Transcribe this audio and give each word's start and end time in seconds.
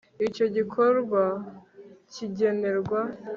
icyo 0.27 0.43
igikorwa 0.49 1.23
kigenerwa 2.13 3.01